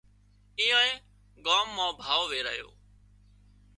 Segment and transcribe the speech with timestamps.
[0.59, 0.93] ايئانئي
[1.45, 2.69] ڳام مان ڀاوَ ويرايو